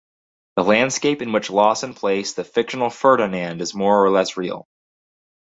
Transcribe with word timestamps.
The 0.55 0.63
landscape 0.63 1.21
in 1.21 1.31
which 1.31 1.51
Lawson 1.51 1.93
placed 1.93 2.35
the 2.35 2.43
fictional 2.43 2.89
Ferdinand 2.89 3.61
is 3.61 3.75
more 3.75 4.03
or 4.03 4.09
less 4.09 4.35
real. 4.35 4.67